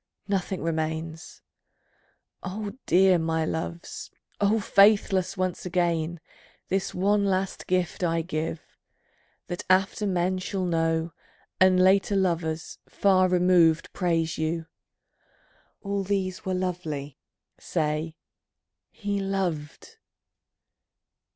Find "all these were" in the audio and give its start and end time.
15.83-16.55